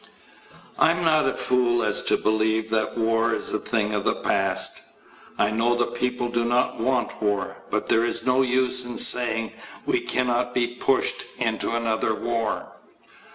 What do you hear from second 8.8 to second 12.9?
in saying we cannot be pushed into another war.